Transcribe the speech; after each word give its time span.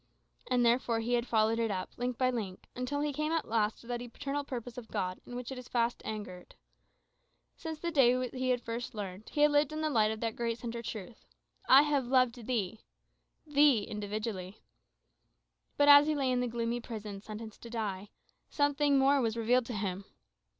And 0.49 0.65
therefore 0.65 0.99
he 1.01 1.13
had 1.13 1.27
followed 1.27 1.59
it 1.59 1.69
up, 1.69 1.91
link 1.95 2.17
by 2.17 2.31
link, 2.31 2.63
until 2.75 3.01
he 3.01 3.13
came 3.13 3.31
at 3.31 3.47
last 3.47 3.79
to 3.81 3.85
that 3.85 4.01
eternal 4.01 4.43
purpose 4.43 4.75
of 4.75 4.87
God 4.87 5.21
in 5.27 5.35
which 5.35 5.51
it 5.51 5.57
was 5.59 5.67
fast 5.67 6.01
anchored. 6.03 6.55
Since 7.55 7.77
the 7.77 7.91
day 7.91 8.15
that 8.15 8.33
he 8.33 8.57
first 8.57 8.95
learned 8.95 9.25
it, 9.27 9.29
he 9.29 9.41
had 9.41 9.51
lived 9.51 9.71
in 9.71 9.81
the 9.81 9.91
light 9.91 10.09
of 10.09 10.19
that 10.21 10.35
great 10.35 10.57
centre 10.57 10.81
truth, 10.81 11.23
"I 11.69 11.83
have 11.83 12.07
loved 12.07 12.47
thee" 12.47 12.79
thee 13.45 13.83
individually. 13.83 14.57
But 15.77 15.87
as 15.87 16.07
he 16.07 16.15
lay 16.15 16.31
in 16.31 16.39
the 16.39 16.47
gloomy 16.47 16.79
prison, 16.79 17.21
sentenced 17.21 17.61
to 17.61 17.69
die, 17.69 18.09
something 18.49 18.97
more 18.97 19.21
was 19.21 19.37
revealed 19.37 19.67
to 19.67 19.73
him. 19.73 20.05